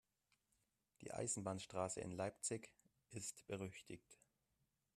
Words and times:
Die 1.01 1.11
Eisenbahnstraße 1.13 2.01
in 2.01 2.09
Leipzig 2.09 2.73
ist 3.11 3.45
berüchtigt. 3.45 4.17